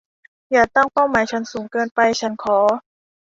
[0.51, 2.57] อย่าตั้งเป้าฉันสูงเกินไป ฉันขอ